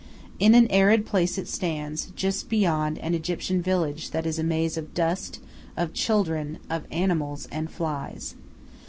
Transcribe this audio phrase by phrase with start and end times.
[0.39, 4.75] In an arid place it stands, just beyond an Egyptian village that is a maze
[4.75, 5.39] of dust,
[5.77, 8.33] of children, of animals, and flies.